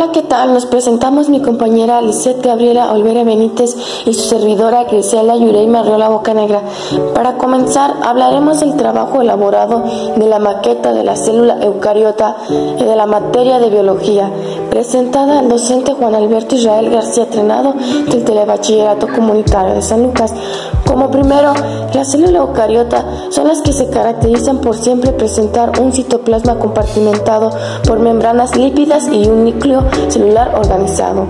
[0.00, 0.54] Hola, ¿qué tal?
[0.54, 3.74] Nos presentamos mi compañera Lisette Gabriela Olvera Benítez
[4.06, 6.62] y su servidora Grisela Yureima Riola Bocanegra.
[7.16, 9.82] Para comenzar, hablaremos del trabajo elaborado
[10.14, 14.30] de la maqueta de la célula eucariota y de la materia de biología,
[14.70, 17.74] presentada al docente Juan Alberto Israel García Trenado
[18.08, 20.32] del Telebachillerato Comunitario de San Lucas.
[20.86, 21.52] Como primero,
[21.92, 27.50] la célula eucariota son las que se caracterizan por siempre presentar un citoplasma compartimentado
[27.86, 31.26] por membranas lípidas y un núcleo celular organizado.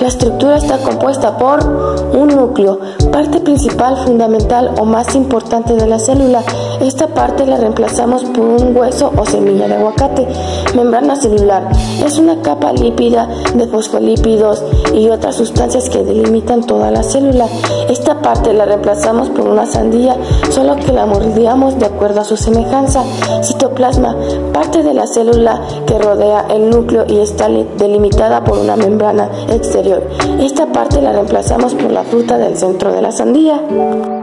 [0.00, 2.78] La estructura está compuesta por un núcleo,
[3.12, 6.42] parte principal, fundamental o más importante de la célula.
[6.80, 10.26] Esta parte la reemplazamos por un hueso o semilla de aguacate.
[10.74, 11.68] Membrana celular
[12.04, 14.62] es una capa lípida de fosfolípidos
[14.94, 17.46] y otras sustancias que delimitan toda la célula.
[17.88, 18.85] Esta parte la reemplazamos
[19.30, 20.16] por una sandía,
[20.50, 23.02] solo que la mordiamos de acuerdo a su semejanza.
[23.42, 24.14] Citoplasma,
[24.52, 30.02] parte de la célula que rodea el núcleo y está delimitada por una membrana exterior.
[30.40, 33.60] Esta parte la reemplazamos por la fruta del centro de la sandía.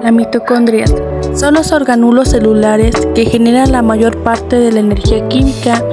[0.01, 0.85] La mitocondria
[1.33, 5.83] son los organulos celulares que generan la mayor parte de la energía química.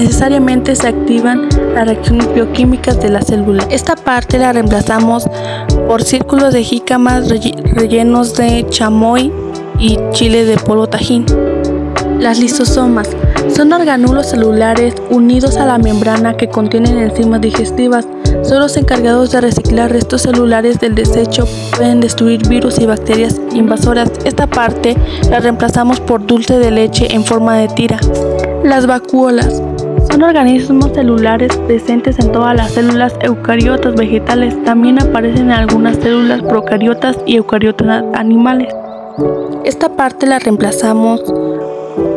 [0.00, 3.66] Necesariamente se activan las reacciones bioquímicas de la célula.
[3.70, 5.28] Esta parte la reemplazamos
[5.86, 9.30] por círculos de jícamas rellenos de chamoy
[9.78, 11.26] y chile de polvo tajín.
[12.18, 13.10] Las lisosomas
[13.54, 18.08] son organulos celulares unidos a la membrana que contienen enzimas digestivas.
[18.42, 21.46] Son los encargados de reciclar restos celulares del desecho.
[21.76, 24.10] Pueden destruir virus y bacterias invasoras.
[24.24, 24.96] Esta parte
[25.28, 28.00] la reemplazamos por dulce de leche en forma de tira.
[28.64, 29.62] Las vacuolas
[30.10, 34.60] son organismos celulares presentes en todas las células eucariotas vegetales.
[34.64, 38.74] También aparecen en algunas células procariotas y eucariotas animales.
[39.64, 41.22] Esta parte la reemplazamos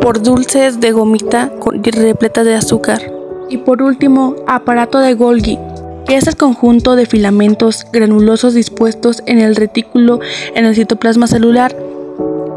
[0.00, 3.00] por dulces de gomita repletas de azúcar.
[3.48, 5.58] Y por último, aparato de Golgi,
[6.06, 10.20] que es el conjunto de filamentos granulosos dispuestos en el retículo
[10.54, 11.76] en el citoplasma celular,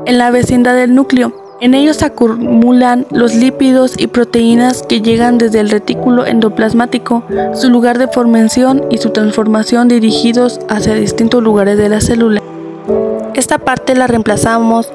[0.06, 1.47] en la vecindad del núcleo.
[1.60, 7.24] En ellos se acumulan los lípidos y proteínas que llegan desde el retículo endoplasmático,
[7.56, 12.44] su lugar de formación y su transformación dirigidos hacia distintos lugares de la célula.
[13.34, 14.92] Esta parte la reemplazamos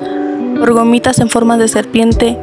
[0.56, 2.38] por gomitas en forma de serpiente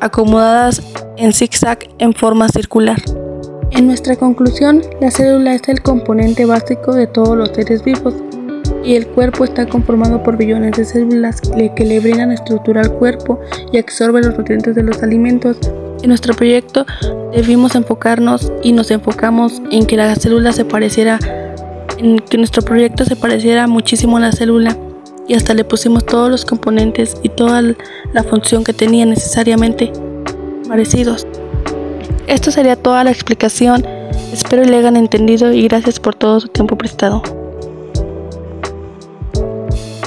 [0.00, 0.82] acomodadas
[1.16, 3.00] en zigzag en forma circular.
[3.70, 8.14] En nuestra conclusión, la célula es el componente básico de todos los seres vivos
[8.84, 13.40] y el cuerpo está conformado por billones de células que le brindan estructura al cuerpo
[13.72, 15.58] y absorben los nutrientes de los alimentos.
[16.02, 16.86] En nuestro proyecto
[17.32, 21.18] debimos enfocarnos y nos enfocamos en que la célula se pareciera,
[21.98, 24.76] en que nuestro proyecto se pareciera muchísimo a la célula
[25.26, 27.62] y hasta le pusimos todos los componentes y toda
[28.12, 29.92] la función que tenía necesariamente
[30.68, 31.26] parecidos.
[32.26, 33.84] Esto sería toda la explicación.
[34.32, 37.22] Espero le hayan entendido y gracias por todo su tiempo prestado.